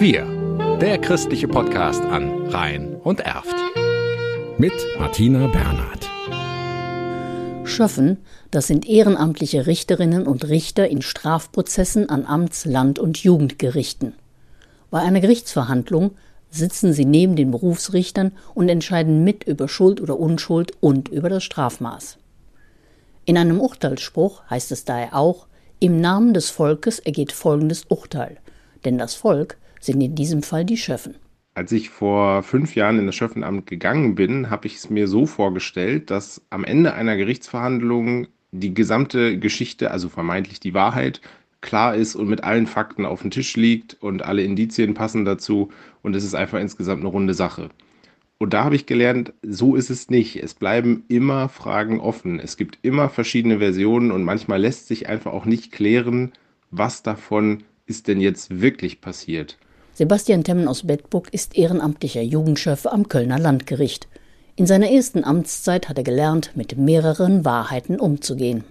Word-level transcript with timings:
Wir, 0.00 0.26
der 0.80 0.98
christliche 0.98 1.46
Podcast 1.46 2.02
an 2.02 2.48
Rhein 2.48 2.96
und 2.96 3.20
Erft. 3.20 3.54
Mit 4.58 4.72
Martina 4.98 5.46
Bernhard. 5.46 6.10
Schöffen, 7.68 8.16
das 8.50 8.66
sind 8.66 8.88
ehrenamtliche 8.88 9.68
Richterinnen 9.68 10.26
und 10.26 10.48
Richter 10.48 10.88
in 10.88 11.02
Strafprozessen 11.02 12.08
an 12.08 12.26
Amts-, 12.26 12.64
Land- 12.64 12.98
und 12.98 13.22
Jugendgerichten. 13.22 14.14
Bei 14.90 15.02
einer 15.02 15.20
Gerichtsverhandlung 15.20 16.16
sitzen 16.50 16.92
sie 16.92 17.04
neben 17.04 17.36
den 17.36 17.52
Berufsrichtern 17.52 18.32
und 18.54 18.68
entscheiden 18.68 19.22
mit 19.22 19.44
über 19.44 19.68
Schuld 19.68 20.00
oder 20.00 20.18
Unschuld 20.18 20.72
und 20.80 21.08
über 21.08 21.28
das 21.28 21.44
Strafmaß. 21.44 22.18
In 23.24 23.38
einem 23.38 23.60
Urteilsspruch 23.60 24.42
heißt 24.50 24.72
es 24.72 24.84
daher 24.84 25.14
auch, 25.14 25.46
im 25.78 26.00
Namen 26.00 26.32
des 26.32 26.50
Volkes 26.50 26.98
ergeht 26.98 27.32
folgendes 27.32 27.84
Urteil, 27.88 28.38
denn 28.84 28.98
das 28.98 29.14
Volk 29.14 29.58
sind 29.80 30.00
in 30.00 30.14
diesem 30.14 30.42
Fall 30.42 30.64
die 30.64 30.76
Schöffen. 30.76 31.16
Als 31.54 31.72
ich 31.72 31.90
vor 31.90 32.42
fünf 32.42 32.74
Jahren 32.74 32.98
in 32.98 33.06
das 33.06 33.14
Schöffenamt 33.14 33.66
gegangen 33.66 34.14
bin, 34.14 34.50
habe 34.50 34.66
ich 34.66 34.76
es 34.76 34.90
mir 34.90 35.08
so 35.08 35.26
vorgestellt, 35.26 36.10
dass 36.10 36.42
am 36.50 36.64
Ende 36.64 36.94
einer 36.94 37.16
Gerichtsverhandlung 37.16 38.26
die 38.52 38.74
gesamte 38.74 39.38
Geschichte, 39.38 39.90
also 39.90 40.08
vermeintlich 40.08 40.60
die 40.60 40.74
Wahrheit, 40.74 41.20
klar 41.60 41.94
ist 41.94 42.14
und 42.14 42.28
mit 42.28 42.44
allen 42.44 42.66
Fakten 42.66 43.04
auf 43.04 43.22
dem 43.22 43.30
Tisch 43.30 43.56
liegt 43.56 43.96
und 44.00 44.22
alle 44.22 44.42
Indizien 44.42 44.94
passen 44.94 45.24
dazu 45.24 45.70
und 46.02 46.14
es 46.14 46.24
ist 46.24 46.34
einfach 46.34 46.58
insgesamt 46.58 47.00
eine 47.00 47.08
runde 47.08 47.34
Sache. 47.34 47.70
Und 48.38 48.52
da 48.52 48.64
habe 48.64 48.76
ich 48.76 48.84
gelernt, 48.84 49.32
so 49.42 49.76
ist 49.76 49.88
es 49.88 50.10
nicht. 50.10 50.36
Es 50.42 50.54
bleiben 50.54 51.04
immer 51.08 51.48
Fragen 51.48 52.00
offen. 52.00 52.38
Es 52.38 52.56
gibt 52.56 52.78
immer 52.82 53.08
verschiedene 53.08 53.58
Versionen 53.58 54.10
und 54.10 54.24
manchmal 54.24 54.60
lässt 54.60 54.88
sich 54.88 55.08
einfach 55.08 55.32
auch 55.32 55.46
nicht 55.46 55.72
klären, 55.72 56.32
was 56.70 57.02
davon 57.02 57.62
ist 57.86 58.08
denn 58.08 58.20
jetzt 58.20 58.60
wirklich 58.60 59.00
passiert. 59.00 59.56
Sebastian 59.94 60.44
Temmen 60.44 60.68
aus 60.68 60.86
Bedburg 60.86 61.32
ist 61.32 61.56
ehrenamtlicher 61.56 62.20
Jugendschöffer 62.20 62.92
am 62.92 63.08
Kölner 63.08 63.38
Landgericht. 63.38 64.08
In 64.54 64.66
seiner 64.66 64.90
ersten 64.90 65.24
Amtszeit 65.24 65.88
hat 65.88 65.96
er 65.96 66.04
gelernt, 66.04 66.52
mit 66.54 66.76
mehreren 66.76 67.46
Wahrheiten 67.46 67.98
umzugehen. 67.98 68.64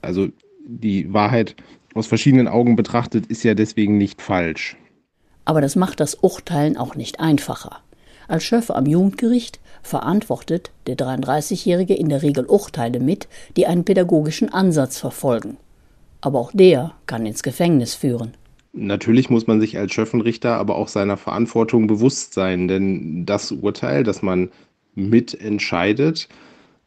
Also 0.00 0.28
die 0.64 1.12
Wahrheit 1.12 1.56
aus 1.94 2.06
verschiedenen 2.06 2.48
Augen 2.48 2.76
betrachtet 2.76 3.26
ist 3.26 3.42
ja 3.42 3.54
deswegen 3.54 3.98
nicht 3.98 4.22
falsch. 4.22 4.76
Aber 5.44 5.60
das 5.60 5.76
macht 5.76 6.00
das 6.00 6.14
Urteilen 6.14 6.78
auch 6.78 6.94
nicht 6.94 7.20
einfacher. 7.20 7.82
Als 8.32 8.44
Schöffer 8.44 8.76
am 8.76 8.86
Jugendgericht 8.86 9.60
verantwortet 9.82 10.70
der 10.86 10.96
33-Jährige 10.96 11.92
in 11.92 12.08
der 12.08 12.22
Regel 12.22 12.46
Urteile 12.46 12.98
mit, 12.98 13.28
die 13.58 13.66
einen 13.66 13.84
pädagogischen 13.84 14.48
Ansatz 14.48 14.96
verfolgen. 14.96 15.58
Aber 16.22 16.38
auch 16.38 16.50
der 16.54 16.94
kann 17.04 17.26
ins 17.26 17.42
Gefängnis 17.42 17.94
führen. 17.94 18.32
Natürlich 18.72 19.28
muss 19.28 19.46
man 19.46 19.60
sich 19.60 19.76
als 19.76 19.92
Schöffenrichter 19.92 20.54
aber 20.54 20.76
auch 20.76 20.88
seiner 20.88 21.18
Verantwortung 21.18 21.86
bewusst 21.86 22.32
sein, 22.32 22.68
denn 22.68 23.26
das 23.26 23.52
Urteil, 23.52 24.02
das 24.02 24.22
man 24.22 24.48
mitentscheidet, 24.94 26.30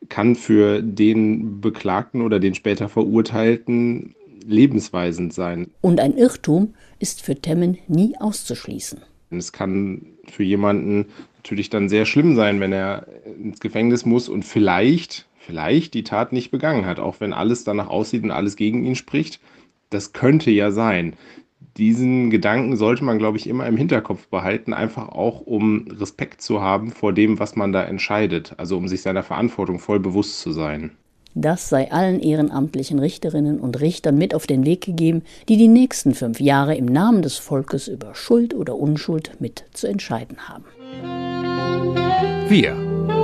kann 0.10 0.34
für 0.34 0.82
den 0.82 1.62
Beklagten 1.62 2.24
oder 2.24 2.40
den 2.40 2.56
später 2.56 2.90
Verurteilten 2.90 4.16
lebensweisend 4.48 5.32
sein. 5.32 5.68
Und 5.82 6.00
ein 6.00 6.18
Irrtum 6.18 6.74
ist 6.98 7.22
für 7.22 7.36
Temmen 7.36 7.78
nie 7.88 8.16
auszuschließen. 8.18 9.02
Es 9.38 9.52
kann 9.52 10.06
für 10.28 10.44
jemanden 10.44 11.08
natürlich 11.38 11.70
dann 11.70 11.90
sehr 11.90 12.06
schlimm 12.06 12.36
sein, 12.36 12.60
wenn 12.60 12.74
er 12.74 13.08
ins 13.40 13.60
Gefängnis 13.60 14.06
muss 14.06 14.30
und 14.30 14.44
vielleicht, 14.44 15.28
vielleicht 15.38 15.94
die 15.94 16.04
Tat 16.04 16.34
nicht 16.34 16.52
begangen 16.52 16.86
hat, 16.86 17.00
auch 17.00 17.20
wenn 17.20 17.34
alles 17.34 17.64
danach 17.64 17.88
aussieht 17.88 18.24
und 18.24 18.32
alles 18.32 18.56
gegen 18.56 18.84
ihn 18.84 18.96
spricht. 18.96 19.40
Das 19.90 20.14
könnte 20.14 20.52
ja 20.52 20.72
sein. 20.72 21.14
Diesen 21.78 22.30
Gedanken 22.30 22.78
sollte 22.78 23.04
man, 23.04 23.18
glaube 23.18 23.38
ich, 23.38 23.48
immer 23.48 23.68
im 23.68 23.78
Hinterkopf 23.78 24.28
behalten, 24.28 24.74
einfach 24.74 25.10
auch 25.10 25.42
um 25.42 25.88
Respekt 25.90 26.42
zu 26.42 26.62
haben 26.62 26.92
vor 26.92 27.12
dem, 27.12 27.38
was 27.38 27.56
man 27.56 27.74
da 27.74 27.84
entscheidet, 27.84 28.54
also 28.58 28.78
um 28.78 28.88
sich 28.88 29.02
seiner 29.02 29.24
Verantwortung 29.24 29.80
voll 29.80 30.00
bewusst 30.00 30.40
zu 30.40 30.52
sein. 30.52 30.92
Das 31.38 31.68
sei 31.68 31.92
allen 31.92 32.22
ehrenamtlichen 32.22 32.98
Richterinnen 32.98 33.60
und 33.60 33.82
Richtern 33.82 34.18
mit 34.18 34.34
auf 34.34 34.48
den 34.48 34.66
Weg 34.66 34.82
gegeben, 34.82 35.22
die 35.50 35.58
die 35.58 35.68
nächsten 35.68 36.16
fünf 36.16 36.40
Jahre 36.40 36.76
im 36.76 36.86
Namen 36.86 37.22
des 37.22 37.38
Volkes 37.38 37.90
über 37.90 38.16
Schuld 38.16 38.54
oder 38.54 38.76
Unschuld 38.76 39.32
mit 39.40 39.66
zu 39.74 39.88
entscheiden 39.88 40.48
haben. 40.48 40.64
Wir, 42.48 42.76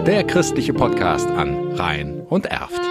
der 0.06 0.26
christliche 0.26 0.74
Podcast 0.74 1.30
an 1.30 1.72
Rhein 1.76 2.22
und 2.28 2.48
Erft. 2.48 2.82